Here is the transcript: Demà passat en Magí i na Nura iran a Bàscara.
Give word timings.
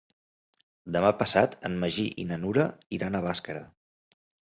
Demà 0.95 1.11
passat 1.19 1.53
en 1.71 1.77
Magí 1.85 2.07
i 2.25 2.27
na 2.33 2.43
Nura 2.47 2.67
iran 3.01 3.19
a 3.19 3.25
Bàscara. 3.31 3.67